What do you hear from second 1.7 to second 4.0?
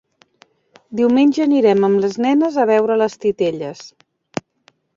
amb les nenes a veure les titelles.